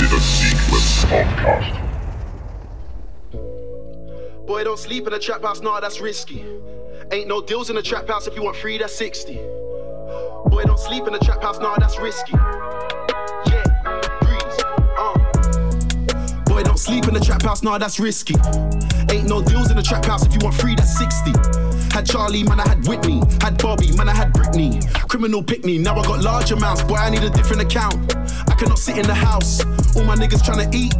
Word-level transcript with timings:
Infinite 0.00 0.20
Sequence 0.20 1.04
Podcast. 1.06 1.74
Boy, 4.46 4.62
don't 4.62 4.78
sleep 4.78 5.08
in 5.08 5.12
a 5.12 5.18
trap 5.18 5.42
house, 5.42 5.60
nah, 5.60 5.80
that's 5.80 6.00
risky. 6.00 6.44
Ain't 7.10 7.26
no 7.26 7.42
deals 7.42 7.68
in 7.68 7.76
a 7.78 7.82
trap 7.82 8.06
house 8.06 8.28
if 8.28 8.36
you 8.36 8.44
want 8.44 8.56
free, 8.56 8.78
that's 8.78 8.94
60. 8.94 9.34
Boy, 9.34 10.62
don't 10.64 10.78
sleep 10.78 11.08
in 11.08 11.14
a 11.14 11.18
trap 11.18 11.42
house, 11.42 11.58
nah, 11.58 11.74
that's 11.78 11.98
risky. 11.98 12.34
Uh. 14.96 15.18
Boy, 16.44 16.62
don't 16.62 16.78
sleep 16.78 17.08
in 17.08 17.14
the 17.14 17.20
trap 17.20 17.42
house, 17.42 17.64
nah, 17.64 17.76
that's 17.76 17.98
risky. 17.98 18.36
Ain't 19.10 19.28
no 19.28 19.42
deals 19.42 19.72
in 19.72 19.76
the 19.76 19.82
trap 19.82 20.04
house 20.04 20.24
if 20.24 20.32
you 20.32 20.38
want 20.42 20.54
free, 20.54 20.76
that's 20.76 20.96
60. 20.96 21.32
Had 21.92 22.06
Charlie, 22.06 22.44
man, 22.44 22.60
I 22.60 22.68
had 22.68 22.86
Whitney. 22.86 23.20
Had 23.40 23.58
Bobby, 23.58 23.90
man, 23.96 24.08
I 24.08 24.14
had 24.14 24.32
Britney. 24.32 24.82
Criminal 25.08 25.42
pick 25.42 25.64
now 25.64 25.96
I 25.96 26.02
got 26.06 26.22
large 26.22 26.50
amounts, 26.52 26.82
boy, 26.82 26.96
I 26.96 27.10
need 27.10 27.22
a 27.22 27.30
different 27.30 27.62
account. 27.62 28.14
I 28.48 28.54
cannot 28.54 28.78
sit 28.78 28.98
in 28.98 29.06
the 29.06 29.14
house, 29.14 29.64
all 29.96 30.04
my 30.04 30.14
niggas 30.14 30.42
tryna 30.42 30.72
eat. 30.74 30.94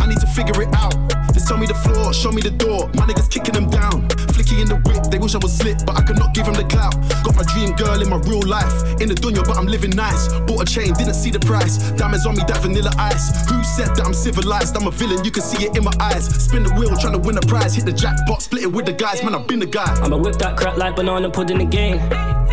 I 0.00 0.06
need 0.06 0.20
to 0.20 0.26
figure 0.28 0.62
it 0.62 0.68
out. 0.74 0.94
Just 1.32 1.48
tell 1.48 1.58
me 1.58 1.66
the 1.66 1.74
floor, 1.74 2.12
show 2.12 2.32
me 2.32 2.42
the 2.42 2.50
door. 2.50 2.88
My 2.94 3.06
niggas 3.06 3.30
kicking 3.30 3.54
them 3.54 3.68
down. 3.68 4.08
Flicky 4.48 4.62
in 4.62 4.68
the 4.68 4.76
whip, 4.88 5.10
they 5.10 5.18
wish 5.18 5.34
I 5.34 5.38
was 5.38 5.56
slick, 5.56 5.78
but 5.84 5.96
I 5.96 6.02
could 6.02 6.18
not 6.18 6.34
give 6.34 6.46
them 6.46 6.54
the 6.54 6.64
clout. 6.64 6.94
Got 7.24 7.36
my 7.36 7.44
dream 7.52 7.76
girl 7.76 8.00
in 8.00 8.08
my 8.08 8.16
real 8.24 8.42
life. 8.46 8.72
In 9.00 9.08
the 9.08 9.14
dunya, 9.14 9.44
but 9.44 9.56
I'm 9.56 9.66
living 9.66 9.90
nice. 9.90 10.28
Bought 10.46 10.62
a 10.62 10.64
chain, 10.64 10.92
didn't 10.94 11.14
see 11.14 11.30
the 11.30 11.40
price. 11.40 11.90
Diamonds 11.92 12.26
on 12.26 12.36
me, 12.36 12.42
that 12.48 12.58
vanilla 12.62 12.92
ice. 12.98 13.28
Who 13.48 13.62
said 13.64 13.94
that 13.96 14.06
I'm 14.06 14.14
civilized? 14.14 14.76
I'm 14.76 14.86
a 14.86 14.90
villain, 14.90 15.24
you 15.24 15.30
can 15.30 15.42
see 15.42 15.66
it 15.66 15.76
in 15.76 15.84
my 15.84 15.92
eyes. 16.00 16.26
Spin 16.26 16.62
the 16.62 16.72
wheel, 16.74 16.96
trying 16.96 17.12
to 17.12 17.18
win 17.18 17.36
a 17.36 17.42
prize. 17.42 17.74
Hit 17.74 17.84
the 17.84 17.92
jackpot, 17.92 18.42
split 18.42 18.62
it 18.62 18.72
with 18.72 18.86
the 18.86 18.92
guys. 18.92 19.22
Man, 19.22 19.34
I've 19.34 19.46
been 19.46 19.60
the 19.60 19.66
guy. 19.66 19.88
I'ma 20.02 20.16
whip 20.16 20.36
that 20.36 20.56
crap 20.56 20.76
like 20.76 20.96
banana 20.96 21.30
pudding 21.30 21.60
again. 21.60 21.98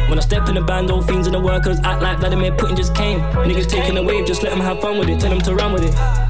When 0.10 0.20
I 0.20 0.22
step 0.22 0.48
in 0.50 0.56
the 0.56 0.62
band, 0.62 0.92
all 0.92 1.02
fiends 1.02 1.28
and 1.28 1.34
the 1.34 1.40
workers 1.40 1.80
act 1.84 2.02
like 2.02 2.20
Vladimir 2.20 2.52
Putin 2.52 2.76
just 2.76 2.94
came. 2.94 3.20
Niggas 3.48 3.68
taking 3.68 3.96
the 3.96 4.04
wave, 4.04 4.26
just 4.28 4.44
let 4.44 4.52
them 4.52 4.60
have 4.60 4.82
fun 4.82 5.00
with 5.00 5.10
it, 5.10 5.20
tell 5.20 5.30
them 5.30 5.42
to 5.42 5.56
run 5.56 5.74
with 5.74 5.84
it. 5.84 6.25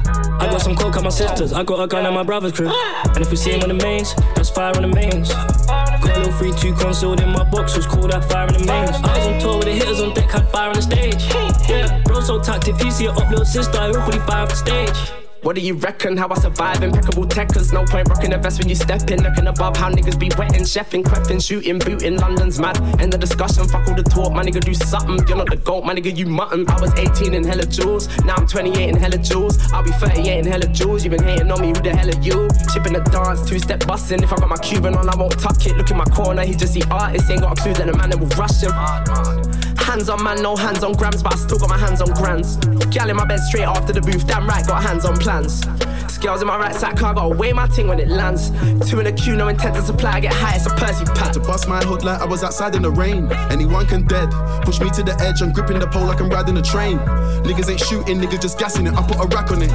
Got 0.56 0.64
some 0.64 0.74
coke 0.74 0.96
at 0.96 1.02
my 1.02 1.10
sister's, 1.10 1.52
I 1.52 1.64
got 1.64 1.84
a 1.84 1.86
gun 1.86 2.06
at 2.06 2.14
my 2.14 2.22
brother's 2.22 2.52
crib. 2.52 2.72
And 3.04 3.18
if 3.18 3.30
we 3.30 3.36
see 3.36 3.50
him 3.50 3.60
on 3.60 3.68
the 3.68 3.74
mains, 3.74 4.14
that's 4.34 4.48
fire 4.48 4.74
on 4.74 4.80
the 4.80 4.88
mains. 4.88 5.28
Got 5.28 6.16
a 6.16 6.20
little 6.20 6.32
3 6.32 6.50
2 6.52 6.72
concealed 6.76 7.20
in 7.20 7.28
my 7.28 7.44
box, 7.50 7.76
was 7.76 7.86
called 7.86 8.10
that 8.12 8.24
fire 8.24 8.46
in 8.46 8.54
the 8.54 8.60
mains. 8.60 8.96
I 9.04 9.18
was 9.18 9.26
on 9.26 9.38
tour 9.38 9.56
with 9.58 9.66
the 9.66 9.72
hitters 9.72 10.00
on 10.00 10.14
deck, 10.14 10.30
had 10.30 10.48
fire 10.48 10.70
on 10.70 10.76
the 10.76 10.80
stage. 10.80 11.26
Yeah, 11.68 12.00
bro, 12.04 12.20
so 12.20 12.40
tact, 12.40 12.68
if 12.68 12.82
you 12.82 12.90
see 12.90 13.04
your 13.04 13.12
up 13.12 13.28
little 13.28 13.44
sister, 13.44 13.76
I 13.76 13.88
will 13.88 14.00
fire 14.00 14.44
off 14.44 14.48
the 14.48 14.56
stage. 14.56 15.25
What 15.46 15.54
do 15.54 15.62
you 15.62 15.74
reckon? 15.74 16.16
How 16.16 16.28
I 16.28 16.34
survive? 16.40 16.82
Impeccable 16.82 17.24
tech, 17.24 17.50
cause 17.50 17.72
no 17.72 17.84
point 17.84 18.08
rocking 18.08 18.32
a 18.32 18.36
vest 18.36 18.58
when 18.58 18.68
you 18.68 18.74
step 18.74 19.08
in. 19.12 19.22
Looking 19.22 19.46
above 19.46 19.76
how 19.76 19.88
niggas 19.88 20.18
be 20.18 20.28
wetting, 20.36 20.64
chefing, 20.64 21.04
creffing, 21.04 21.40
shooting, 21.40 21.78
booting. 21.78 22.16
London's 22.16 22.58
mad. 22.58 22.76
End 23.00 23.12
the 23.12 23.16
discussion, 23.16 23.64
fuck 23.68 23.86
all 23.86 23.94
the 23.94 24.02
talk. 24.02 24.32
My 24.32 24.42
nigga, 24.42 24.60
do 24.60 24.74
something. 24.74 25.24
You're 25.28 25.36
not 25.36 25.48
the 25.48 25.54
goat, 25.54 25.84
my 25.84 25.94
nigga, 25.94 26.16
you 26.16 26.26
mutton. 26.26 26.68
I 26.68 26.80
was 26.80 26.92
18 26.94 27.32
in 27.32 27.44
hella 27.44 27.64
jewels, 27.64 28.08
now 28.24 28.34
I'm 28.34 28.48
28 28.48 28.88
in 28.88 28.96
hella 28.96 29.18
jewels. 29.18 29.72
I'll 29.72 29.84
be 29.84 29.92
38 29.92 30.36
in 30.36 30.46
hella 30.46 30.66
jewels. 30.66 31.04
You 31.04 31.10
been 31.10 31.22
hating 31.22 31.48
on 31.52 31.60
me, 31.60 31.68
who 31.68 31.74
the 31.74 31.94
hell 31.94 32.10
are 32.10 32.20
you? 32.20 32.48
Chipping 32.74 32.94
the 32.94 33.08
dance, 33.12 33.48
two 33.48 33.60
step 33.60 33.86
busting. 33.86 34.24
If 34.24 34.32
I 34.32 34.38
got 34.38 34.48
my 34.48 34.56
Cuban 34.56 34.96
on, 34.96 35.08
I 35.08 35.14
won't 35.14 35.38
tuck 35.38 35.64
it. 35.64 35.76
Look 35.76 35.92
in 35.92 35.96
my 35.96 36.06
corner, 36.06 36.44
he 36.44 36.56
just 36.56 36.72
see 36.74 36.82
artists. 36.90 37.30
Ain't 37.30 37.42
got 37.42 37.56
a 37.56 37.62
clue 37.62 37.72
that 37.74 37.86
the 37.86 37.96
man 37.96 38.10
that 38.10 38.18
will 38.18 38.26
rush 38.34 38.62
him. 38.62 39.55
Hands 39.96 40.10
on 40.10 40.22
man, 40.22 40.42
no 40.42 40.54
hands 40.54 40.84
on 40.84 40.92
grams, 40.92 41.22
but 41.22 41.32
I 41.32 41.36
still 41.36 41.58
got 41.58 41.70
my 41.70 41.78
hands 41.78 42.02
on 42.02 42.10
grands. 42.10 42.56
Gal 42.90 43.08
in 43.08 43.16
my 43.16 43.24
bed 43.24 43.40
straight 43.40 43.64
after 43.64 43.94
the 43.94 44.02
booth, 44.02 44.26
damn 44.26 44.46
right, 44.46 44.66
got 44.66 44.82
hands 44.82 45.06
on 45.06 45.16
plans. 45.16 45.62
Scales 46.08 46.40
in 46.40 46.48
my 46.48 46.56
right 46.58 46.74
sack, 46.74 47.02
I 47.02 47.12
gotta 47.14 47.36
weigh 47.36 47.52
my 47.52 47.66
ting 47.68 47.88
when 47.88 47.98
it 47.98 48.08
lands. 48.08 48.50
Two 48.88 49.00
in 49.00 49.06
a 49.06 49.12
queue, 49.12 49.36
no 49.36 49.48
intent 49.48 49.74
to 49.76 49.82
supply, 49.82 50.12
I 50.12 50.20
get 50.20 50.32
high, 50.32 50.56
it's 50.56 50.66
a 50.66 50.70
Percy 50.70 51.04
pack. 51.04 51.32
To 51.32 51.40
bust 51.40 51.68
my 51.68 51.82
hood 51.84 52.04
like 52.04 52.20
I 52.20 52.24
was 52.24 52.42
outside 52.42 52.74
in 52.74 52.82
the 52.82 52.90
rain. 52.90 53.30
Anyone 53.50 53.86
can 53.86 54.06
dead. 54.06 54.30
Push 54.64 54.80
me 54.80 54.90
to 54.90 55.02
the 55.02 55.14
edge, 55.20 55.42
I'm 55.42 55.52
gripping 55.52 55.78
the 55.78 55.86
pole 55.86 56.06
like 56.06 56.20
I'm 56.20 56.28
riding 56.28 56.56
a 56.56 56.62
train. 56.62 56.98
Niggas 57.44 57.70
ain't 57.70 57.80
shooting, 57.80 58.18
niggas 58.20 58.40
just 58.40 58.58
gassing 58.58 58.86
it. 58.86 58.94
I 58.94 59.02
put 59.06 59.16
a 59.16 59.26
rack 59.34 59.50
on 59.50 59.62
it. 59.62 59.72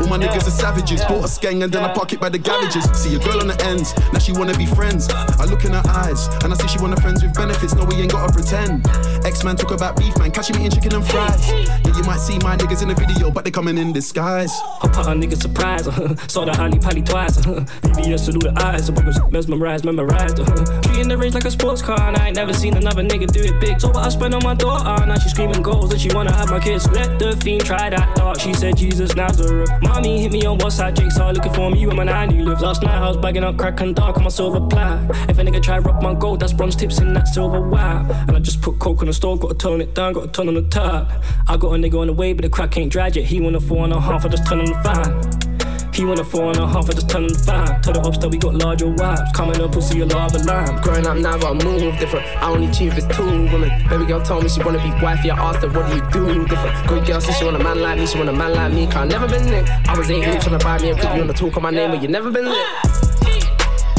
All 0.00 0.08
my 0.08 0.18
niggas 0.18 0.46
are 0.46 0.50
savages. 0.50 1.02
Bought 1.04 1.24
a 1.24 1.28
skeng 1.28 1.62
and 1.62 1.72
then 1.72 1.84
I 1.84 1.92
park 1.92 2.12
it 2.12 2.20
by 2.20 2.28
the 2.28 2.38
garages. 2.38 2.84
See 2.98 3.14
a 3.14 3.18
girl 3.18 3.40
on 3.40 3.48
the 3.48 3.64
ends, 3.64 3.94
now 4.12 4.18
she 4.18 4.32
wanna 4.32 4.56
be 4.56 4.66
friends. 4.66 5.08
I 5.10 5.44
look 5.44 5.64
in 5.64 5.72
her 5.72 5.82
eyes 5.88 6.28
and 6.42 6.52
I 6.52 6.56
see 6.56 6.68
she 6.68 6.78
wanna 6.78 7.00
friends 7.00 7.22
with 7.22 7.34
benefits. 7.34 7.74
No, 7.74 7.84
we 7.84 7.94
ain't 7.96 8.12
gotta 8.12 8.32
pretend. 8.32 8.86
X 9.24 9.44
man 9.44 9.56
talk 9.56 9.70
about 9.70 9.96
beef, 9.96 10.16
man. 10.18 10.30
Catching 10.30 10.56
me 10.56 10.66
eating 10.66 10.80
chicken 10.80 10.96
and 10.96 11.06
fries. 11.06 11.48
Yeah, 11.50 11.96
you 11.96 12.02
might 12.04 12.20
see 12.20 12.38
my 12.38 12.56
niggas 12.56 12.82
in 12.82 12.88
the 12.88 12.94
video, 12.94 13.30
but 13.30 13.44
they 13.44 13.50
coming 13.50 13.78
in 13.78 13.92
disguise. 13.92 14.52
I 14.82 14.88
put 14.88 15.06
a 15.06 15.10
nigga 15.10 15.40
surprise. 15.40 15.63
Uh, 15.64 16.14
saw 16.28 16.44
the 16.44 16.54
honey 16.54 16.78
pally 16.78 17.02
twice. 17.02 17.38
Uh, 17.38 17.64
VVS 17.82 18.26
to 18.26 18.32
do 18.32 18.38
the 18.38 18.52
eyes. 18.64 18.86
The 18.86 18.92
boys 18.92 19.18
mesmerized, 19.30 19.84
memorized. 19.84 20.38
Uh, 20.38 20.80
treating 20.82 21.08
the 21.08 21.16
range 21.16 21.34
like 21.34 21.44
a 21.44 21.50
sports 21.50 21.80
car, 21.80 22.00
and 22.00 22.16
I 22.16 22.28
ain't 22.28 22.36
never 22.36 22.52
seen 22.52 22.76
another 22.76 23.02
nigga 23.02 23.26
do 23.32 23.40
it 23.40 23.58
big. 23.60 23.80
So 23.80 23.88
what 23.88 24.04
I 24.04 24.08
spend 24.10 24.34
on 24.34 24.42
my 24.42 24.54
daughter, 24.54 25.06
now 25.06 25.18
she 25.18 25.28
screaming 25.28 25.62
goals 25.62 25.90
and 25.92 26.00
she 26.00 26.12
wanna 26.12 26.34
have 26.34 26.50
my 26.50 26.60
kids. 26.60 26.86
Let 26.90 27.18
the 27.18 27.36
fiend 27.42 27.64
try 27.64 27.90
that 27.90 28.14
dark. 28.14 28.40
She 28.40 28.52
said 28.52 28.76
Jesus 28.76 29.16
Nazareth. 29.16 29.70
Mommy 29.82 30.22
hit 30.22 30.32
me 30.32 30.44
on 30.44 30.58
WhatsApp. 30.58 30.96
Jake 30.96 31.10
started 31.10 31.36
looking 31.38 31.54
for 31.54 31.70
me. 31.70 31.84
And 31.84 31.96
my 31.96 32.04
nanny 32.04 32.42
live. 32.42 32.60
Last 32.60 32.82
night 32.82 32.94
I 32.94 33.08
was 33.08 33.16
bagging 33.16 33.44
up 33.44 33.56
crack 33.56 33.80
and 33.80 33.94
dark 33.94 34.16
on 34.16 34.24
my 34.24 34.30
silver 34.30 34.60
plat. 34.60 35.10
If 35.28 35.38
a 35.38 35.42
nigga 35.42 35.62
try 35.62 35.78
rock 35.78 36.02
my 36.02 36.14
gold, 36.14 36.40
that's 36.40 36.52
bronze 36.52 36.76
tips 36.76 36.98
in 36.98 37.12
that 37.14 37.28
silver 37.28 37.60
wire. 37.60 38.06
And 38.26 38.36
I 38.36 38.40
just 38.40 38.60
put 38.62 38.78
coke 38.78 39.00
on 39.00 39.06
the 39.06 39.12
stove, 39.12 39.40
got 39.40 39.48
to 39.48 39.54
tone 39.54 39.80
it 39.80 39.94
down, 39.94 40.12
got 40.12 40.24
a 40.24 40.28
ton 40.28 40.48
on 40.48 40.54
the 40.54 40.62
top. 40.62 41.10
I 41.48 41.56
got 41.56 41.72
a 41.72 41.76
nigga 41.76 42.00
on 42.00 42.06
the 42.08 42.12
way, 42.12 42.32
but 42.32 42.42
the 42.42 42.48
crack 42.48 42.76
ain't 42.76 42.92
dried 42.92 43.16
yet. 43.16 43.24
He 43.26 43.40
want 43.40 43.56
a 43.56 43.60
four 43.60 43.84
and 43.84 43.92
a 43.92 44.00
half, 44.00 44.24
I 44.24 44.28
just 44.28 44.46
turn 44.46 44.60
on 44.60 44.66
the 44.66 44.74
fan. 44.82 45.53
He 45.94 46.04
want 46.04 46.18
a 46.18 46.24
four 46.24 46.50
and 46.50 46.58
a 46.58 46.66
half, 46.66 46.90
I 46.90 46.92
just 46.92 47.08
turn 47.08 47.22
on 47.22 47.32
the 47.32 47.38
fan. 47.38 47.80
Tell 47.80 47.92
the 47.92 48.00
ops 48.00 48.18
that 48.18 48.28
we 48.28 48.36
got 48.36 48.56
larger 48.56 48.90
wives. 48.90 49.22
Coming 49.32 49.60
up, 49.60 49.70
pussy 49.70 50.00
a 50.00 50.06
lava 50.06 50.38
lamb. 50.38 50.82
Growing 50.82 51.06
up 51.06 51.16
now, 51.18 51.38
I 51.38 51.52
move 51.54 51.96
different. 52.00 52.26
I 52.42 52.50
only 52.50 52.66
chief 52.74 52.98
is 52.98 53.06
two 53.14 53.22
women. 53.22 53.70
Baby 53.88 54.06
girl 54.06 54.20
told 54.20 54.42
me 54.42 54.48
she 54.48 54.60
wanna 54.64 54.82
be 54.82 54.90
wifey. 55.00 55.30
I 55.30 55.38
asked 55.38 55.62
her, 55.62 55.70
what 55.70 55.86
do 55.86 55.94
you 55.94 56.02
do 56.10 56.44
different? 56.48 56.88
Good 56.88 57.06
girl 57.06 57.20
said 57.20 57.34
she 57.38 57.44
want 57.44 57.56
a 57.56 57.62
man 57.62 57.80
like 57.80 58.00
me, 58.00 58.06
she 58.06 58.18
want 58.18 58.28
a 58.28 58.32
man 58.32 58.54
like 58.54 58.72
me. 58.72 58.86
Cause 58.86 58.96
I 58.96 59.04
never 59.04 59.28
been 59.28 59.46
lit. 59.46 59.70
I 59.88 59.96
was 59.96 60.10
18 60.10 60.40
trying 60.40 60.58
to 60.58 60.64
buy 60.64 60.78
me 60.78 60.90
a 60.90 60.94
crib. 60.96 61.14
You 61.14 61.20
wanna 61.20 61.32
talk 61.32 61.56
on 61.56 61.62
my 61.62 61.70
name, 61.70 61.92
but 61.92 62.02
you 62.02 62.08
never 62.08 62.28
been 62.32 62.46
lit. 62.46 62.66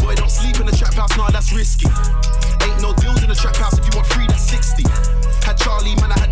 Boy, 0.03 0.15
don't 0.15 0.29
sleep 0.29 0.59
in 0.59 0.65
the 0.65 0.75
trap 0.75 0.95
house, 0.95 1.15
nah, 1.15 1.29
that's 1.29 1.53
risky. 1.53 1.87
Ain't 1.87 2.81
no 2.81 2.91
deals 2.99 3.23
in 3.23 3.29
the 3.29 3.35
trap 3.39 3.55
house 3.55 3.79
if 3.79 3.87
you 3.87 3.95
want 3.95 4.07
free, 4.07 4.27
that's 4.27 4.43
60. 4.43 4.83
Had 5.47 5.57
Charlie, 5.57 5.95
man, 5.95 6.11
I. 6.11 6.19
Had 6.19 6.24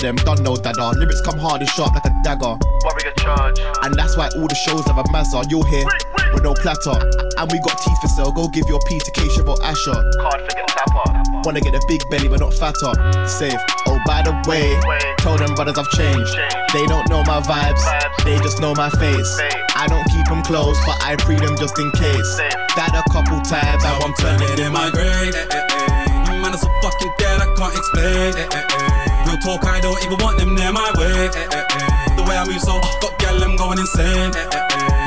for 0.00 0.06
them, 0.06 0.16
done 0.16 0.42
no 0.42 0.56
dada. 0.56 0.90
Lyrics 0.98 1.20
come 1.20 1.38
hard 1.38 1.60
and 1.60 1.70
sharp 1.70 1.92
like 1.94 2.04
a 2.04 2.12
dagger. 2.24 2.56
Warrior 2.84 3.12
charge. 3.16 3.60
And 3.82 3.94
that's 3.94 4.16
why 4.16 4.28
all 4.36 4.48
the 4.48 4.54
shows 4.54 4.84
have 4.86 4.98
a 4.98 5.04
mazza. 5.04 5.44
You'll 5.50 5.64
hear 5.64 5.84
with 6.32 6.42
no 6.42 6.54
platter. 6.54 6.96
And 7.38 7.52
we 7.52 7.58
got 7.60 7.76
teeth 7.78 8.00
for 8.00 8.08
sale. 8.08 8.32
Go 8.32 8.48
give 8.48 8.68
your 8.68 8.80
P 8.88 8.98
to 8.98 9.10
Keisha 9.12 9.46
or 9.46 9.60
Asher. 9.62 9.92
Can't 9.92 10.42
forget 10.48 10.68
Tapper. 10.68 11.40
Wanna 11.44 11.60
get 11.60 11.74
a 11.74 11.82
big 11.88 12.00
belly 12.10 12.28
but 12.28 12.40
not 12.40 12.54
fatter. 12.54 12.92
Safe. 13.26 13.60
Oh, 13.86 13.98
by 14.06 14.22
the 14.22 14.32
way, 14.48 14.76
tell 15.18 15.36
them 15.36 15.54
brothers 15.54 15.78
I've 15.78 15.88
changed. 15.90 16.34
They 16.72 16.86
don't 16.86 17.08
know 17.08 17.22
my 17.24 17.40
vibes, 17.40 17.84
they 18.24 18.38
just 18.38 18.60
know 18.60 18.74
my 18.74 18.90
face. 18.90 19.40
I 19.74 19.86
don't 19.88 20.04
keep 20.12 20.26
them 20.26 20.42
close, 20.42 20.78
but 20.86 20.96
I 21.02 21.16
pre 21.16 21.36
them 21.36 21.56
just 21.56 21.78
in 21.78 21.90
case. 21.92 22.36
That 22.76 22.92
a 22.94 23.02
couple 23.10 23.40
times, 23.40 23.82
now 23.82 23.98
I'm 24.00 24.14
turn 24.14 24.40
it 24.42 24.60
in 24.60 24.72
my 24.72 24.90
grave. 24.90 25.34
Eh, 25.34 25.46
eh, 25.50 25.66
eh. 25.70 26.32
You 26.32 26.40
man 26.40 26.54
are 26.54 26.58
so 26.58 26.68
fucking 26.82 27.12
dead, 27.18 27.40
I 27.40 27.48
can't 27.56 27.74
explain. 27.74 28.89
Real 29.30 29.38
talk, 29.38 29.64
I 29.64 29.78
don't 29.80 30.04
even 30.04 30.18
want 30.18 30.38
them 30.38 30.56
near 30.56 30.72
my 30.72 30.90
way. 30.98 31.06
Eh, 31.06 31.30
eh, 31.36 31.64
eh. 31.70 32.16
The 32.16 32.22
way 32.28 32.36
I 32.36 32.44
move 32.44 32.60
so, 32.60 32.80
got 33.00 33.16
gal, 33.20 33.40
I'm 33.40 33.54
going 33.54 33.78
insane. 33.78 34.32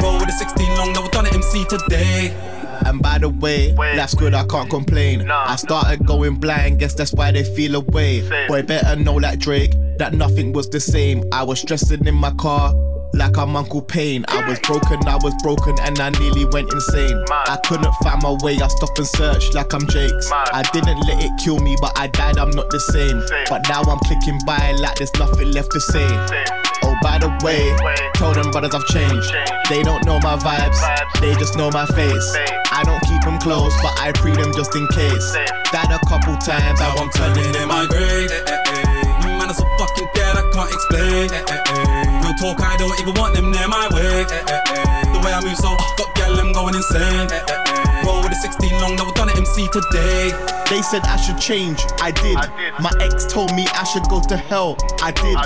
Roll 0.02 0.18
with 0.18 0.30
a 0.30 0.32
16 0.32 0.78
long, 0.78 0.94
never 0.94 1.10
done 1.10 1.26
an 1.26 1.36
MC 1.36 1.66
today. 1.66 2.34
And 2.86 3.02
by 3.02 3.18
the 3.18 3.28
way, 3.28 3.74
that's 3.74 4.16
good, 4.16 4.34
I 4.34 4.46
can't 4.46 4.70
complain. 4.70 5.30
I 5.30 5.58
started 5.58 6.06
going 6.06 6.36
blind, 6.36 6.80
guess 6.80 6.94
that's 6.94 7.12
why 7.14 7.32
they 7.32 7.44
feel 7.44 7.76
away. 7.76 8.22
Boy, 8.48 8.62
better 8.62 8.96
know 8.96 9.20
that 9.20 9.40
Drake, 9.40 9.74
that 9.98 10.14
nothing 10.14 10.54
was 10.54 10.70
the 10.70 10.80
same. 10.80 11.26
I 11.34 11.44
was 11.44 11.60
stressing 11.60 12.08
in 12.08 12.16
my 12.16 12.32
car. 12.32 12.74
Like 13.14 13.38
I'm 13.38 13.56
Uncle 13.56 13.82
Payne. 13.82 14.26
I 14.28 14.48
was 14.50 14.60
broken, 14.60 14.98
I 15.08 15.18
was 15.22 15.36
broken, 15.44 15.78
and 15.82 16.00
I 16.00 16.10
nearly 16.18 16.46
went 16.46 16.74
insane. 16.74 17.24
I 17.30 17.58
couldn't 17.64 17.94
find 18.02 18.22
my 18.24 18.36
way, 18.42 18.58
I 18.58 18.68
stopped 18.68 18.98
and 18.98 19.08
searched 19.08 19.54
like 19.54 19.72
I'm 19.72 19.86
Jake's. 19.88 20.32
I 20.32 20.64
didn't 20.74 21.00
let 21.06 21.24
it 21.24 21.32
kill 21.44 21.60
me, 21.60 21.76
but 21.80 21.94
I 21.96 22.08
died, 22.08 22.40
I'm 22.40 22.50
not 22.50 22.72
the 22.72 22.80
same. 22.80 23.22
But 23.50 23.70
now 23.70 23.84
I'm 23.86 24.00
clicking 24.00 24.40
by 24.48 24.72
like 24.82 24.98
there's 24.98 25.14
nothing 25.20 25.52
left 25.52 25.72
to 25.72 25.80
say. 25.80 26.08
Oh, 26.84 26.96
by 27.04 27.20
the 27.20 27.30
way, 27.46 27.70
told 28.16 28.36
them 28.36 28.50
brothers 28.50 28.74
I've 28.74 28.86
changed. 28.90 29.30
They 29.70 29.84
don't 29.84 30.04
know 30.06 30.20
my 30.20 30.36
vibes, 30.36 30.82
they 31.22 31.36
just 31.36 31.56
know 31.56 31.70
my 31.70 31.86
face. 31.94 32.36
I 32.74 32.82
don't 32.84 33.02
keep 33.06 33.22
them 33.22 33.38
close, 33.38 33.74
but 33.84 33.94
I 34.02 34.12
pre 34.14 34.32
them 34.34 34.52
just 34.54 34.76
in 34.76 34.88
case. 34.88 35.34
That 35.70 35.94
a 35.94 36.02
couple 36.10 36.34
times, 36.42 36.82
I 36.82 36.90
won't 36.98 37.14
turn 37.14 37.38
it 37.38 37.56
in 37.62 37.68
my 37.70 37.86
grave. 37.86 38.32
Eh, 38.34 38.42
eh, 38.42 38.64
eh. 38.74 39.22
You 39.22 39.38
man 39.38 39.50
are 39.50 39.54
so 39.54 39.66
fucking 39.78 40.10
dead, 40.18 40.34
I 40.34 40.44
can't 40.50 40.70
explain. 40.74 41.93
Real 42.34 42.54
talk, 42.54 42.64
I 42.64 42.78
don't 42.78 43.00
even 43.00 43.14
want 43.16 43.36
them 43.36 43.52
near 43.52 43.68
my 43.68 43.88
way. 43.94 44.24
The 44.24 45.20
way 45.24 45.34
I 45.34 45.42
move 45.44 45.58
so, 45.58 45.76
got 45.98 46.16
gal, 46.16 46.40
I'm 46.40 46.54
going 46.54 46.76
insane. 46.76 47.28
Roll 48.06 48.22
with 48.22 48.32
a 48.32 48.36
16 48.36 48.72
long, 48.82 48.96
never 48.96 49.12
done 49.12 49.30
an 49.30 49.38
MC 49.38 49.68
today. 49.70 50.32
They 50.70 50.82
said 50.82 51.04
I 51.04 51.18
should 51.18 51.38
change, 51.38 51.84
I 52.00 52.12
did. 52.12 52.36
My 52.82 52.92
ex 53.00 53.26
told 53.32 53.54
me 53.54 53.68
I 53.74 53.84
should 53.84 54.04
go 54.10 54.22
to 54.22 54.38
hell, 54.38 54.78
I 55.02 55.12
did. 55.12 55.38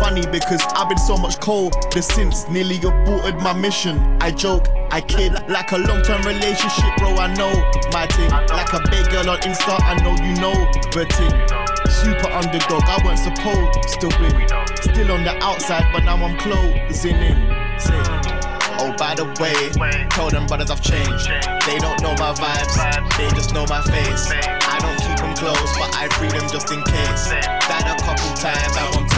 Funny 0.00 0.26
because 0.26 0.62
I've 0.74 0.88
been 0.88 0.98
so 0.98 1.16
much 1.16 1.38
colder 1.40 2.02
since 2.02 2.48
nearly 2.48 2.78
aborted 2.78 3.36
my 3.36 3.52
mission. 3.52 3.98
I 4.20 4.30
joke, 4.30 4.68
I 4.90 5.00
kid, 5.02 5.32
like 5.48 5.72
a 5.72 5.78
long 5.78 6.02
term 6.02 6.22
relationship, 6.22 6.96
bro. 6.98 7.14
I 7.16 7.32
know 7.34 7.52
my 7.92 8.06
thing. 8.06 8.30
Like 8.30 8.72
a 8.72 8.80
big 8.90 9.08
girl 9.10 9.30
on 9.30 9.38
Insta, 9.40 9.78
I 9.80 9.94
know 10.02 10.16
you 10.24 10.34
know 10.40 10.56
the 10.90 11.06
thing. 11.06 11.34
Super 11.90 12.30
underdog, 12.32 12.82
I 12.84 12.98
weren't 13.04 13.18
supposed 13.18 14.00
to 14.00 14.08
win. 14.18 14.65
Still 14.80 15.12
on 15.12 15.24
the 15.24 15.36
outside, 15.42 15.84
but 15.92 16.04
now 16.04 16.16
I'm 16.16 16.36
closing 16.38 17.16
in. 17.16 17.78
Say, 17.78 18.02
Oh, 18.78 18.94
by 18.98 19.14
the 19.14 19.24
way, 19.40 19.72
tell 20.10 20.28
them 20.28 20.46
brothers 20.46 20.70
I've 20.70 20.82
changed. 20.82 21.28
They 21.66 21.78
don't 21.78 22.00
know 22.02 22.12
my 22.20 22.32
vibes, 22.36 22.76
they 23.16 23.28
just 23.34 23.54
know 23.54 23.64
my 23.68 23.80
face. 23.80 24.30
I 24.30 24.78
don't 24.80 25.00
keep 25.00 25.16
them 25.16 25.34
close, 25.34 25.72
but 25.78 25.96
I 25.96 26.08
free 26.18 26.28
them 26.28 26.48
just 26.50 26.70
in 26.70 26.82
case. 26.84 27.28
That 27.32 27.88
a 27.88 27.96
couple 28.04 28.28
times, 28.36 28.76
I 28.76 28.84
won't 28.94 29.15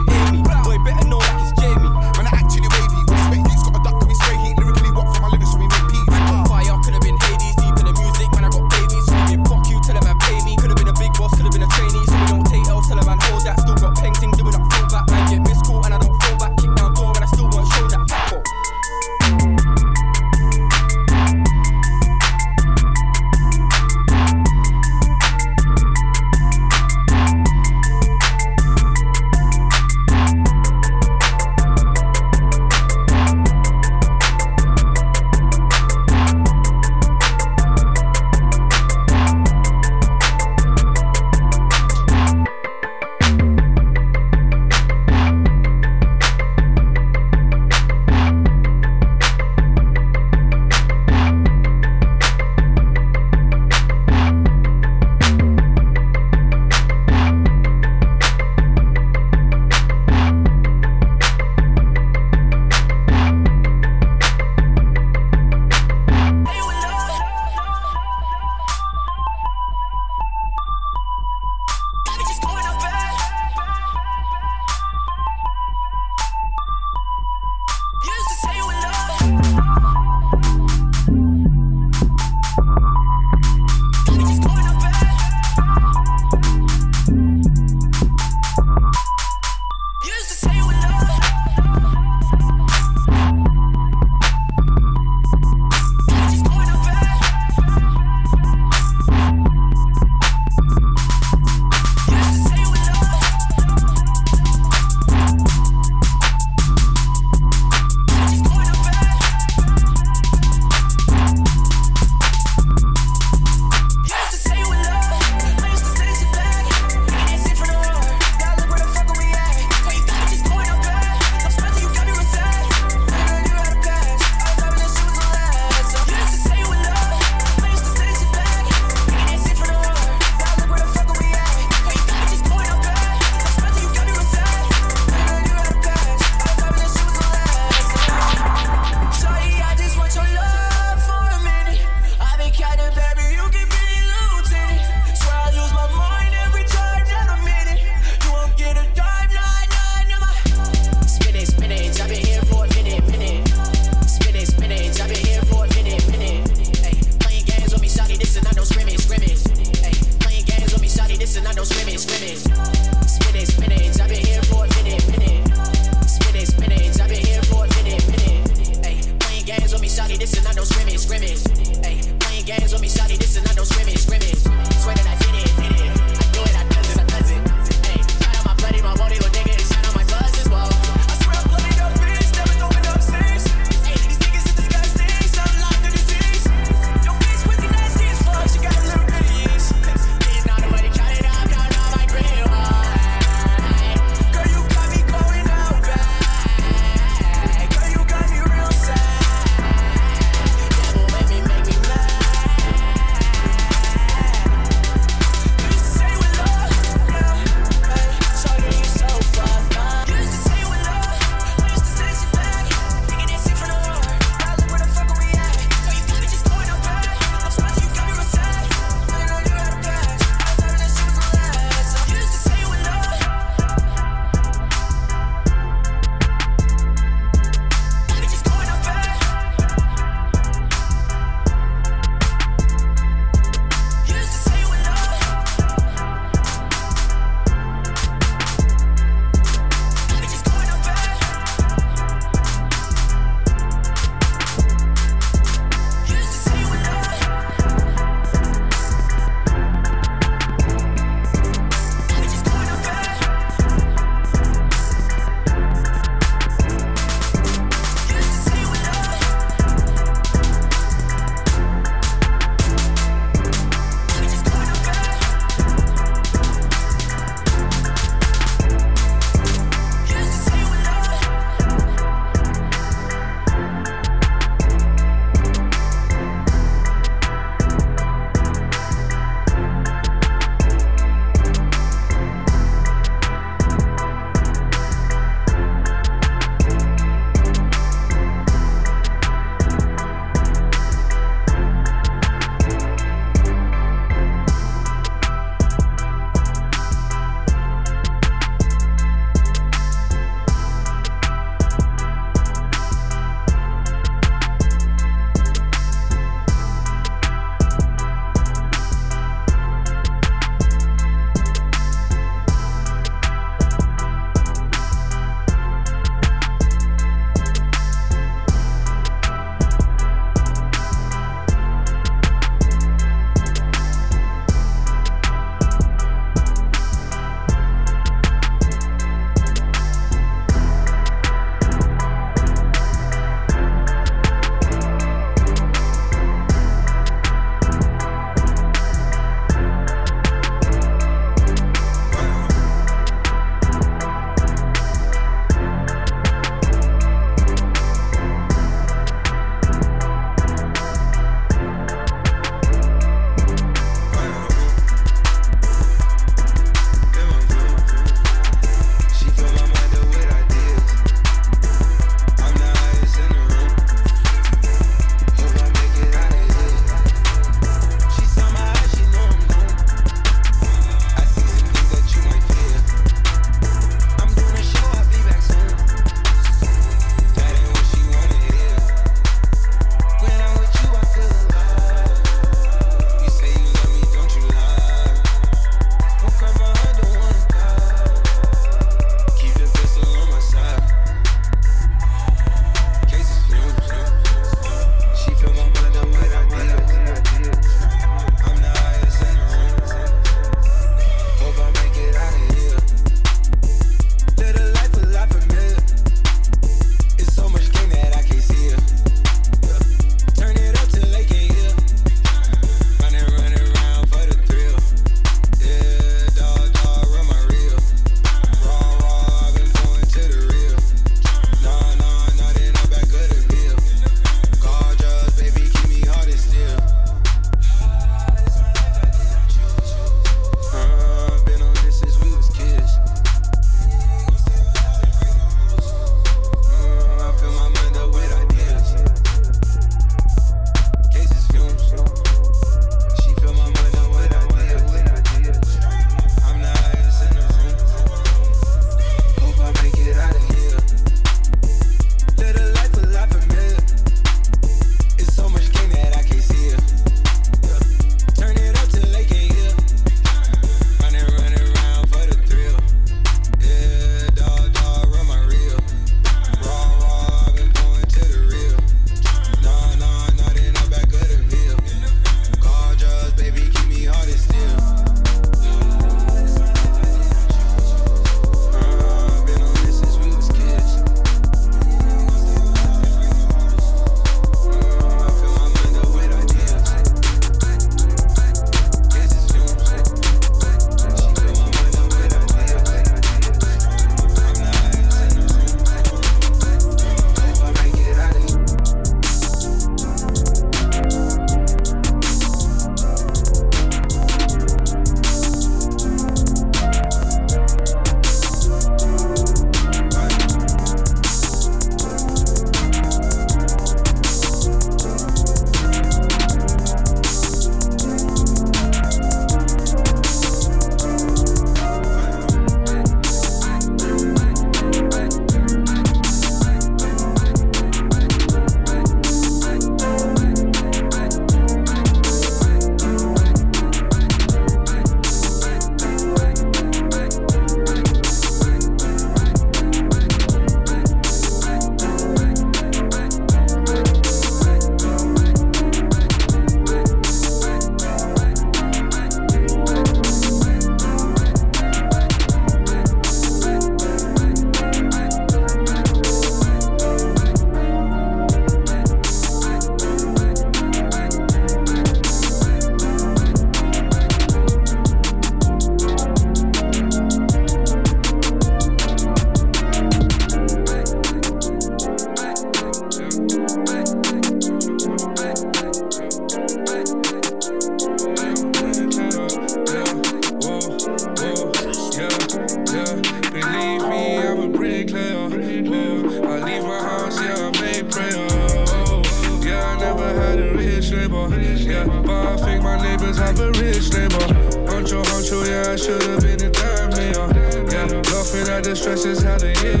at 599.06 599.12
the 599.12 599.16
stresses, 599.16 599.42
had 599.42 599.62
a 599.62 599.72
year. 599.82 600.00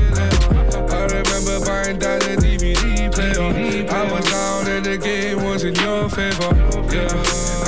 I 0.90 1.04
remember 1.06 1.64
buying 1.64 1.98
that 2.00 2.22
a 2.24 2.36
DVD 2.36 3.12
player. 3.12 3.88
I 3.88 4.12
was 4.12 4.24
down 4.30 4.66
and 4.68 4.84
the 4.84 4.98
game 4.98 5.44
was 5.44 5.64
in 5.64 5.74
your 5.76 6.08
favor. 6.08 6.50
Yeah, 6.92 7.08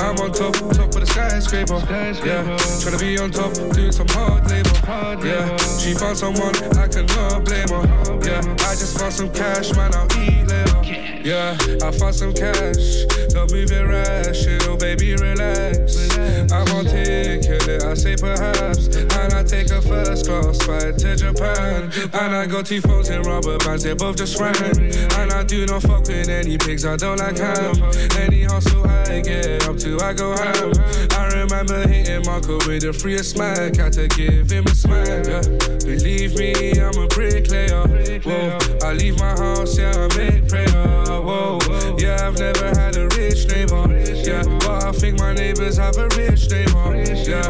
I'm 0.03 0.17
on 0.19 0.31
top, 0.31 0.53
top 0.73 0.93
of 0.93 1.01
the 1.01 1.05
skyscraper. 1.05 1.79
Yeah, 2.25 2.43
tryna 2.81 2.99
be 2.99 3.17
on 3.17 3.31
top, 3.31 3.53
doing 3.73 3.91
some 3.91 4.07
hard 4.09 4.49
labor. 4.49 4.69
Yeah, 5.25 5.57
she 5.77 5.93
found 5.93 6.17
someone 6.17 6.55
I 6.77 6.87
cannot 6.87 7.45
blame 7.45 7.69
her. 7.69 7.85
Yeah, 8.25 8.41
I 8.67 8.75
just 8.75 8.99
found 8.99 9.13
some 9.13 9.31
cash, 9.31 9.73
man, 9.75 9.93
I'll 9.95 10.07
eat. 10.19 10.42
Yeah, 11.23 11.55
I 11.81 11.89
found 11.91 12.15
some 12.15 12.33
cash, 12.33 13.05
don't 13.29 13.49
move 13.53 13.71
it 13.71 13.87
rash, 13.87 14.45
oh 14.67 14.75
baby, 14.75 15.15
relax. 15.15 16.17
I'm 16.51 16.67
articulate, 16.75 17.81
I 17.81 17.93
say 17.93 18.17
perhaps, 18.17 18.87
and 18.87 19.33
I 19.33 19.41
take 19.41 19.69
a 19.69 19.81
first 19.81 20.25
class 20.27 20.61
flight 20.63 20.97
to 20.97 21.15
Japan. 21.15 21.89
And 22.11 22.35
I 22.35 22.45
got 22.45 22.65
two 22.65 22.81
phones 22.81 23.09
in 23.09 23.21
rubber 23.21 23.57
bands, 23.59 23.83
they 23.83 23.93
both 23.93 24.17
just 24.17 24.37
ran. 24.37 24.53
And 24.53 25.31
I 25.31 25.43
do 25.43 25.65
not 25.65 25.83
fuck 25.83 26.01
with 26.07 26.27
any 26.27 26.57
pigs, 26.57 26.85
I 26.85 26.97
don't 26.97 27.17
like 27.17 27.37
ham. 27.37 27.75
Any 28.19 28.43
hustle 28.43 28.85
I 28.85 29.21
get 29.21 29.65
up 29.65 29.77
to, 29.77 29.99
I 30.01 30.11
go 30.11 30.35
ham. 30.35 30.73
Remember 31.63 31.87
hitting 31.87 32.25
Marco 32.25 32.57
with 32.67 32.81
the 32.81 32.91
freest 32.91 33.35
smack, 33.35 33.77
had 33.77 33.93
to 33.93 34.09
give 34.09 34.51
him 34.51 34.65
a 34.67 34.75
smack. 34.75 35.07
Yeah. 35.25 35.39
Believe 35.87 36.35
me, 36.35 36.73
I'm 36.75 36.97
a 36.99 37.07
bricklayer. 37.07 37.87
Whoa, 38.19 38.59
I 38.83 38.91
leave 38.91 39.17
my 39.17 39.31
house, 39.31 39.77
yeah, 39.77 39.95
I 39.95 40.11
make 40.17 40.49
prayer. 40.49 40.67
Whoa, 40.67 41.59
yeah, 41.97 42.27
I've 42.27 42.37
never 42.37 42.67
had 42.67 42.97
a 42.97 43.07
rich 43.23 43.47
neighbor. 43.47 43.87
Yeah, 44.27 44.43
but 44.59 44.83
I 44.83 44.91
think 44.91 45.19
my 45.19 45.33
neighbors 45.33 45.77
have 45.77 45.97
a 45.97 46.07
rich 46.17 46.49
neighbor. 46.51 46.95
Yeah, 47.23 47.43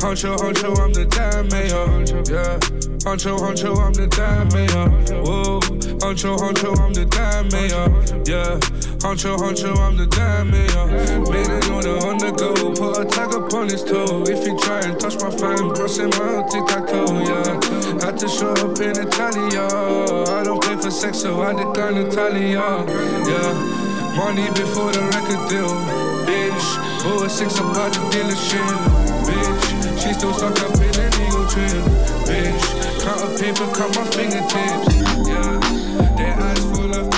honcho, 0.00 0.36
honcho, 0.36 0.76
I'm 0.78 0.92
the 0.92 1.06
damn 1.08 1.48
mayor. 1.48 1.84
Yeah, 2.28 2.58
honcho, 3.04 3.38
honcho, 3.38 3.76
I'm 3.78 3.92
the 3.92 4.06
damn 4.06 4.48
mayor. 4.52 4.88
Whoa, 5.24 5.60
honcho, 6.04 6.36
honcho, 6.36 6.78
I'm 6.78 6.92
the 6.92 7.06
damn 7.06 7.48
mayor. 7.48 7.88
Yeah, 8.28 8.58
honcho, 9.00 9.36
honcho, 9.36 9.76
I'm 9.76 9.96
the 9.96 10.06
damn 10.06 10.50
mayor. 10.50 10.86
Made 11.32 11.70
order 11.70 11.96
on 12.06 12.18
the 12.18 12.30
go, 12.32 12.52
put 12.74 12.98
a 13.00 13.04
tag 13.04 13.34
up 13.34 13.52
on 13.54 13.68
his 13.68 13.82
toe. 13.82 14.24
If 14.26 14.44
he 14.44 14.52
try 14.64 14.80
and 14.80 14.98
touch 15.00 15.16
my 15.20 15.30
fam, 15.30 15.74
cross 15.74 15.98
him 15.98 16.12
out, 16.14 16.50
tic 16.50 16.66
tac 16.66 16.86
toe. 16.86 17.06
Yeah, 17.24 18.04
had 18.04 18.18
to 18.18 18.28
show 18.28 18.52
up 18.52 18.78
in 18.80 18.96
Italia. 18.98 19.64
I 20.28 20.44
don't 20.44 20.62
pay 20.62 20.76
for 20.76 20.90
sex, 20.90 21.20
so 21.20 21.40
I 21.42 21.52
decline 21.52 21.96
Italia. 21.96 22.84
Yeah, 23.24 23.93
money 24.16 24.48
before 24.50 24.92
the 24.92 25.02
record 25.14 25.48
deal. 25.48 25.68
Bitch, 26.26 26.66
oh, 27.04 27.18
four 27.18 27.28
six 27.28 27.58
about 27.58 27.92
the 27.92 28.00
dealership. 28.10 28.64
Bitch, 29.26 30.02
she 30.02 30.12
still 30.14 30.32
stuck 30.32 30.58
up 30.60 30.74
in 30.76 30.94
an 31.00 31.12
eagle 31.22 31.46
trip. 31.48 31.84
Bitch, 32.26 32.64
count 33.02 33.20
a 33.22 33.28
paper, 33.38 33.66
count 33.74 33.94
my 33.96 34.04
fingertips. 34.14 34.94
Yeah, 35.28 35.58
their 36.16 36.34
eyes 36.40 36.64
full 36.70 36.94
of 36.94 37.13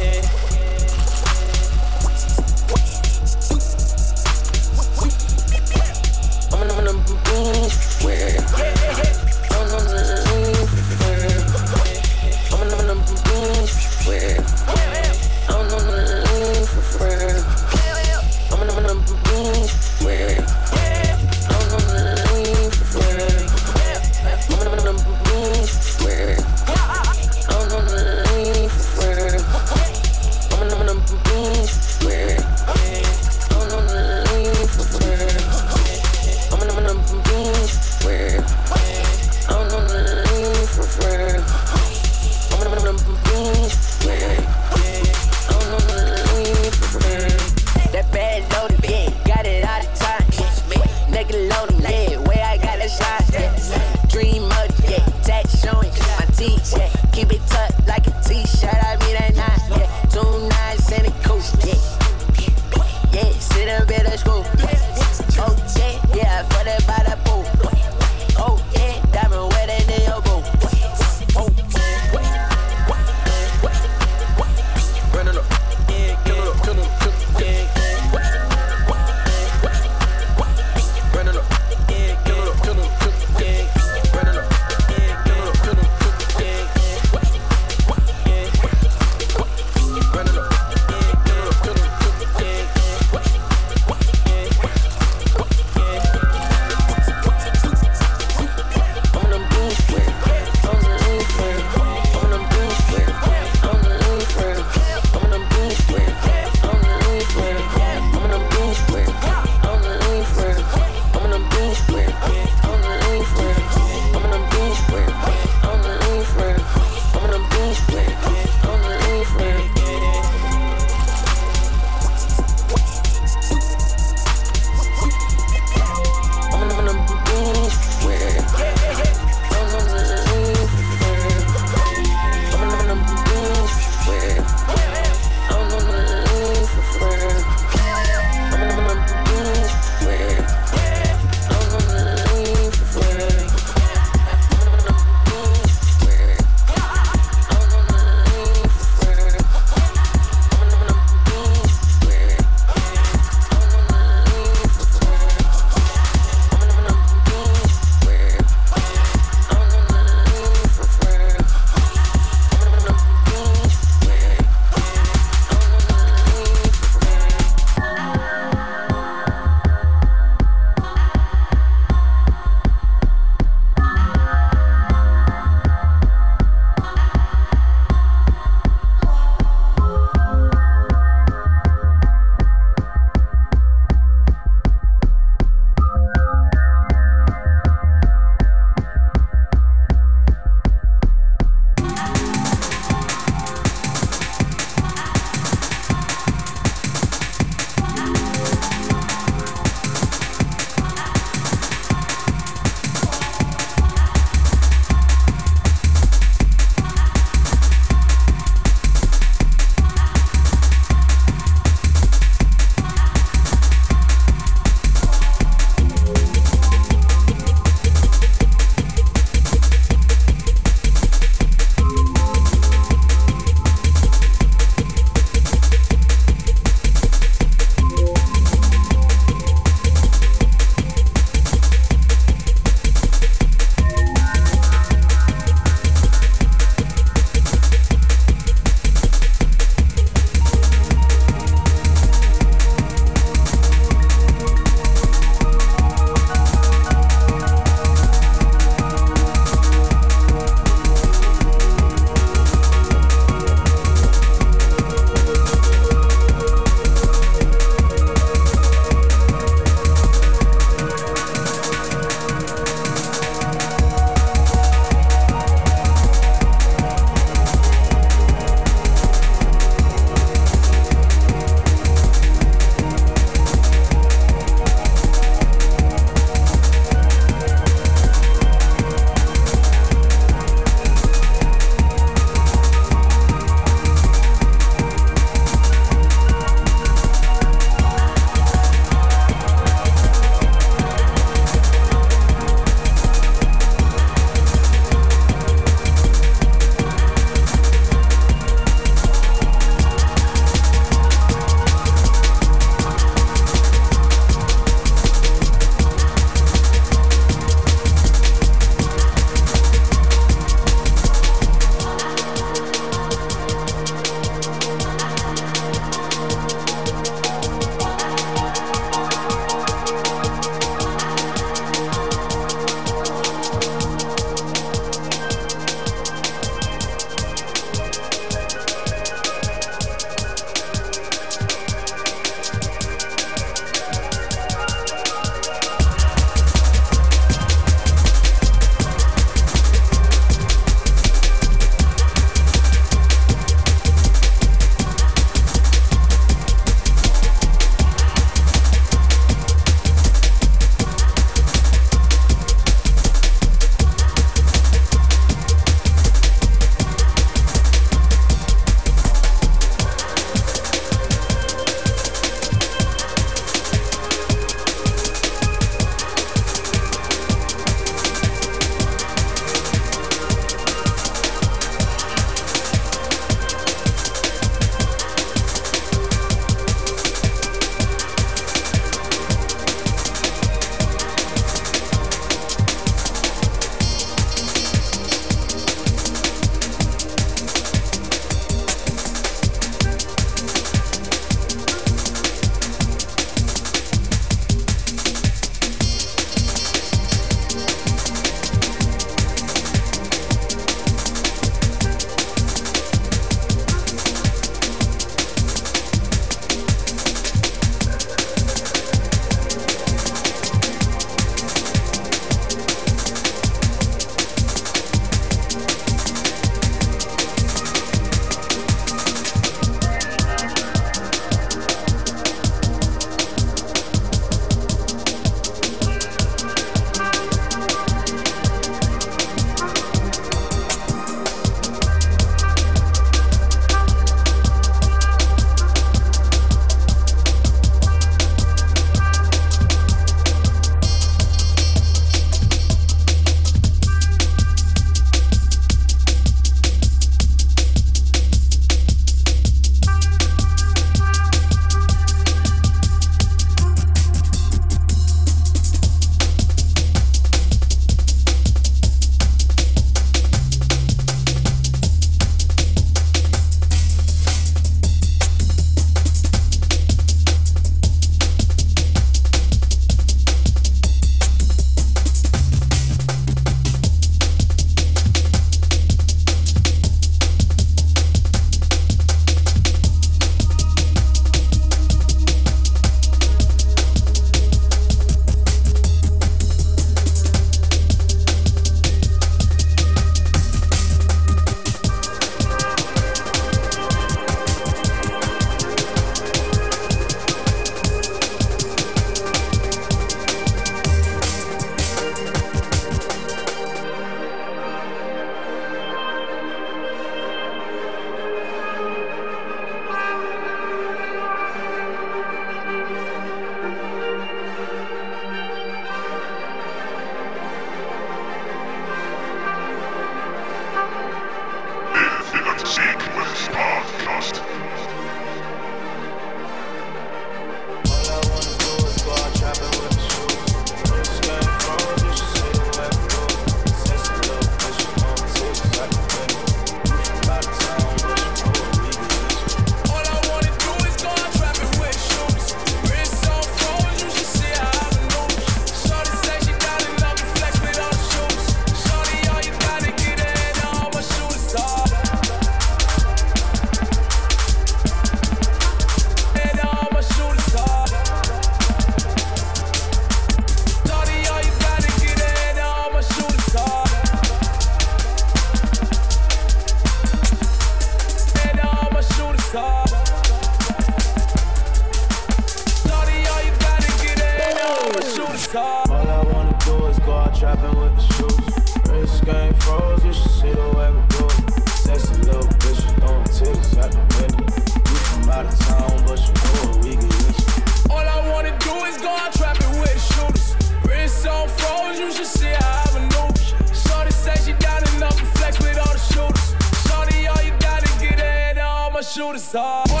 my. 599.37 599.83
All 599.91 600.00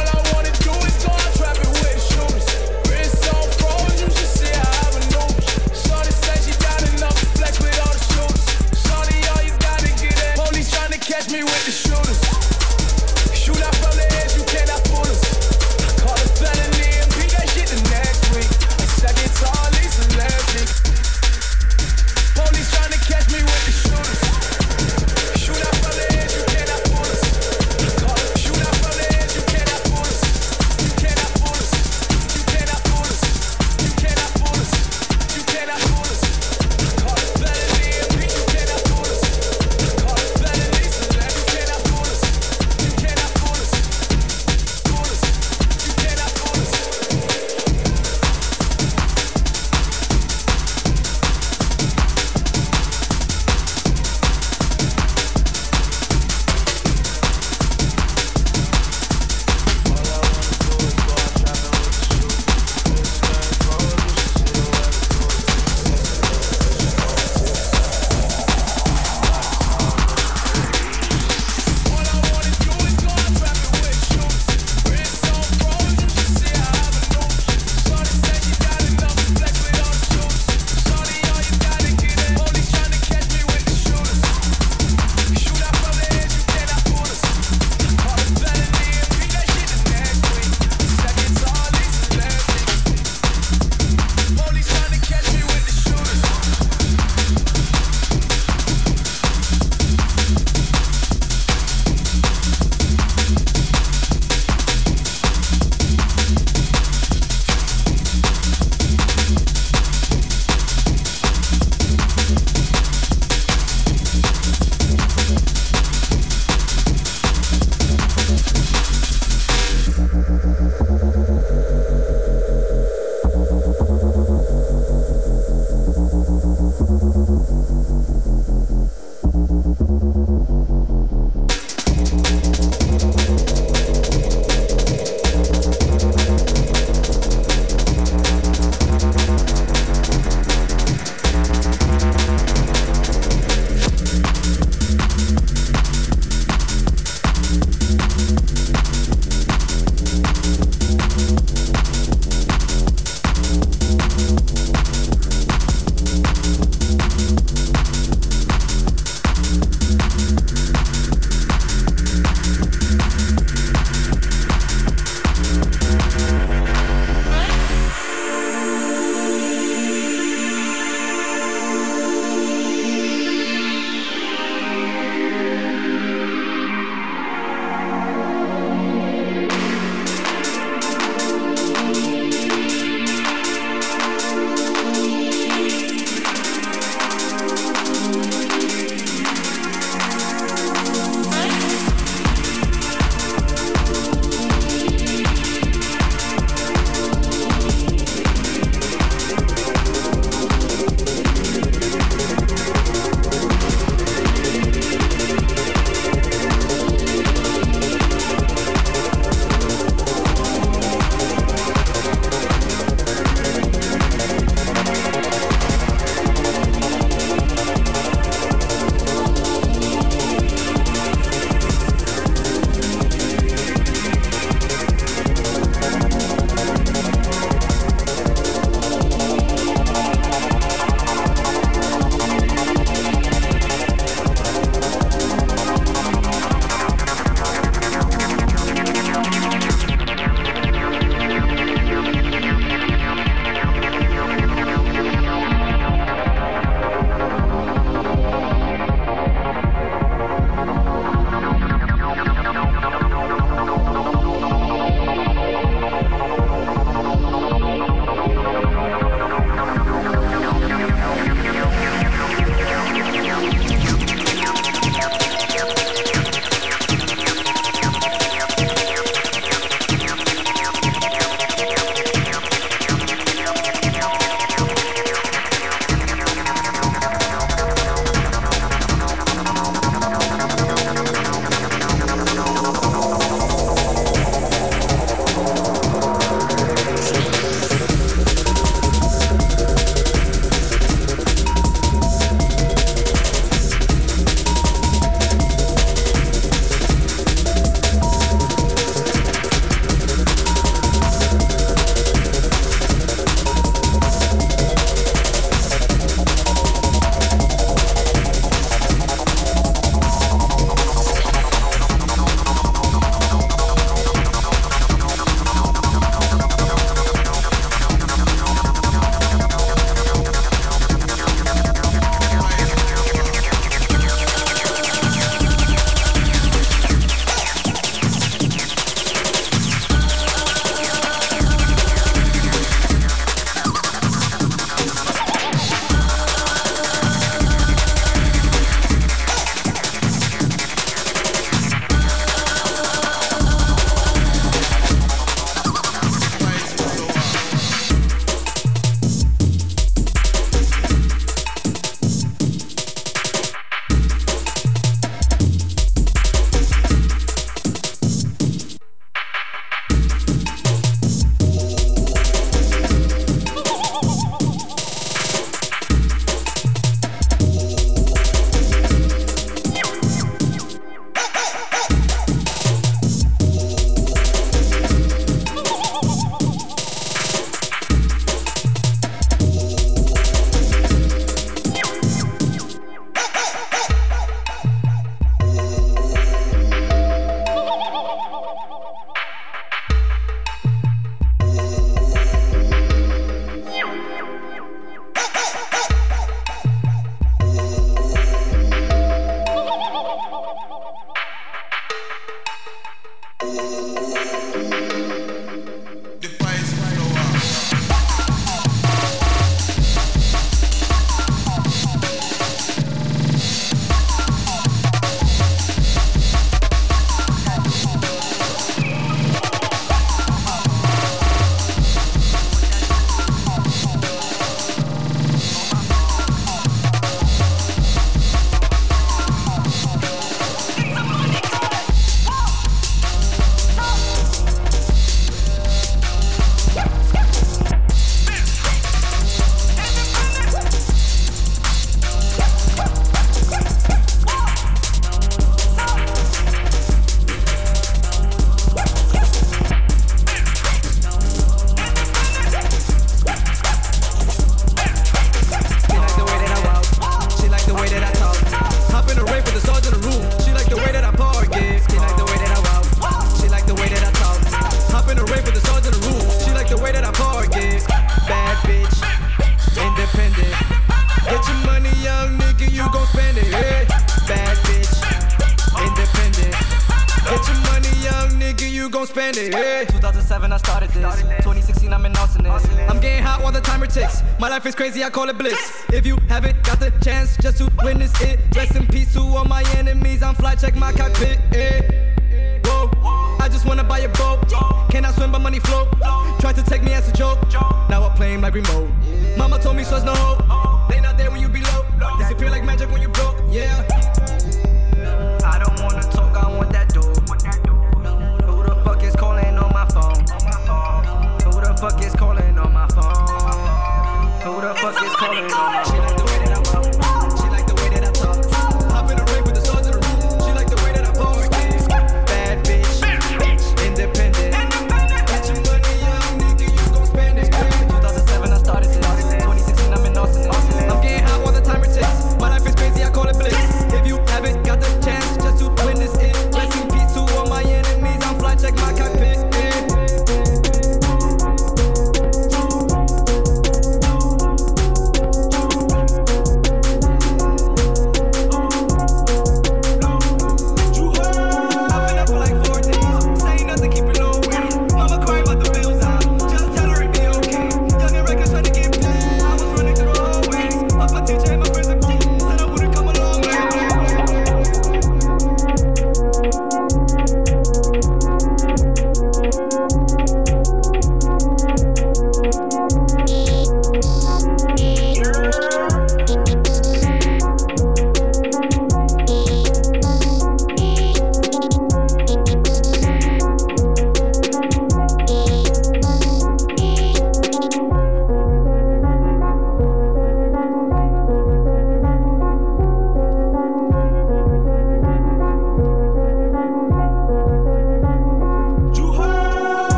I 485.03 485.09
call 485.09 485.29
it 485.29 485.37
bliss. 485.37 485.60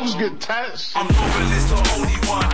hoes 0.00 0.14
get 0.14 0.40
taxed. 0.40 0.96
I'm 0.96 1.06
over 1.06 1.44
this, 1.52 1.64
the 1.68 1.76
only 1.96 2.16
one. 2.24 2.48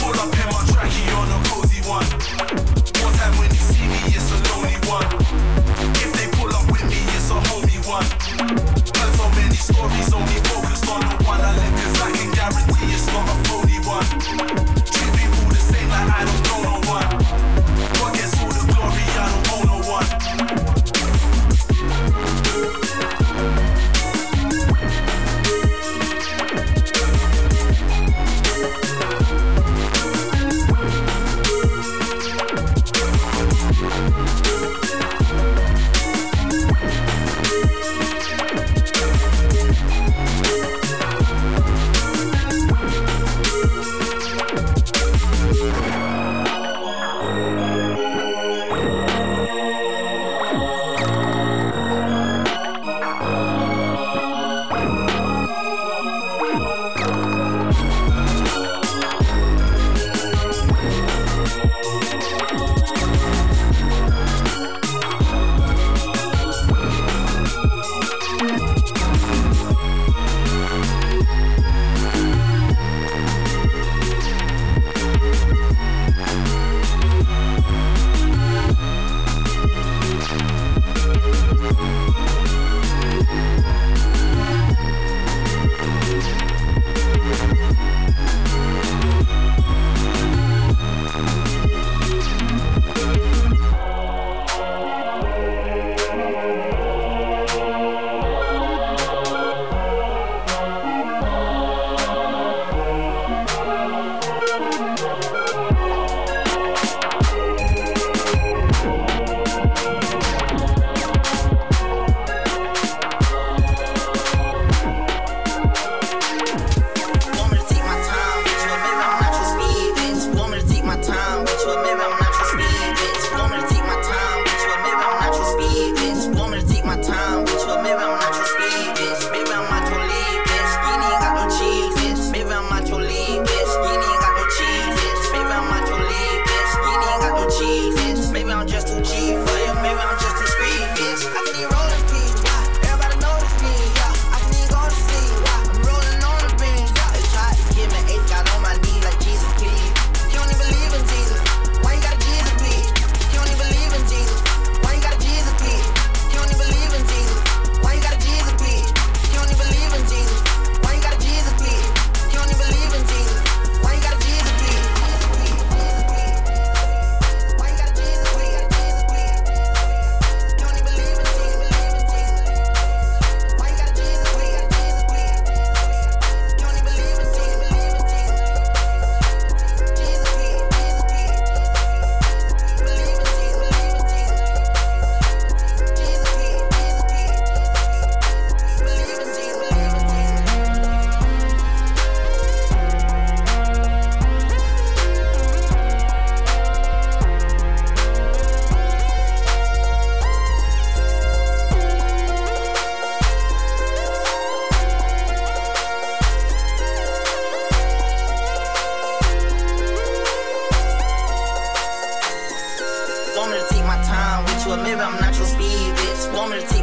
Pull 0.00 0.16
up 0.20 0.32
in 0.32 0.46
my 0.52 0.62
trackie 0.68 1.08
on 1.16 1.28
a 1.32 1.38
cozy 1.48 1.80
one. 1.88 2.04
One 3.02 3.14
time 3.14 3.34
when 3.38 3.50
you 3.50 3.60
see 3.72 3.86
me, 3.88 4.00
it's 4.12 4.30
a 4.30 4.38
lonely 4.52 4.76
one. 4.88 5.29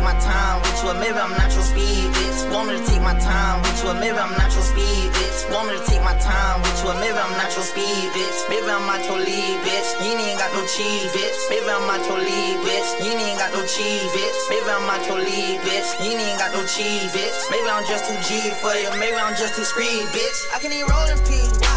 my 0.08 0.16
time 0.24 0.64
with 0.64 0.80
you, 0.88 0.96
maybe 1.04 1.20
I'm 1.20 1.36
not 1.36 1.52
your 1.52 1.68
speed, 1.68 2.08
bitch. 2.16 2.40
Want 2.56 2.72
me 2.72 2.80
to 2.80 2.84
take 2.88 3.04
my 3.04 3.12
time 3.20 3.60
with 3.60 3.76
you, 3.84 3.92
maybe 4.00 4.16
I'm 4.16 4.32
not 4.40 4.48
your 4.56 4.64
speed, 4.64 5.12
bitch. 5.12 5.52
Want 5.52 5.68
me 5.68 5.76
to 5.76 5.84
take 5.84 6.00
my 6.00 6.16
time 6.24 6.64
with 6.64 6.80
you, 6.80 6.96
maybe 7.04 7.20
I'm 7.20 7.36
not 7.36 7.52
your 7.52 7.68
speed, 7.68 8.08
bitch. 8.16 8.40
Maybe 8.48 8.72
I'm 8.72 8.88
not 8.88 9.04
your 9.04 9.20
lead, 9.20 9.56
bitch. 9.68 9.90
You 10.00 10.16
ain't 10.16 10.40
got 10.40 10.56
no 10.56 10.64
cheese, 10.64 11.12
bitch. 11.12 11.40
Maybe 11.52 11.68
I'm 11.68 11.84
not 11.92 12.00
your 12.08 12.24
lead, 12.24 12.56
bitch. 12.64 12.90
You 13.04 13.12
ain't 13.20 13.36
got 13.36 13.52
no 13.52 13.68
cheese, 13.68 14.08
bitch. 14.16 14.40
Maybe 14.48 14.70
I'm 14.72 14.88
not 14.88 15.04
your 15.12 15.20
lead, 15.20 15.60
bitch. 15.68 15.90
You 16.00 16.16
ain't 16.16 16.40
got 16.40 16.56
no 16.56 16.64
cheese, 16.64 17.12
bitch. 17.12 17.40
Maybe 17.52 17.68
I'm 17.68 17.84
just 17.84 18.08
too 18.08 18.16
G 18.24 18.48
for 18.64 18.72
you, 18.80 18.88
maybe 18.96 19.20
I'm 19.20 19.36
just 19.36 19.60
too 19.60 19.68
screed, 19.68 20.08
bitch. 20.16 20.40
I 20.56 20.64
can 20.64 20.72
eat 20.72 20.88
rolling 20.88 21.20
peas. 21.28 21.77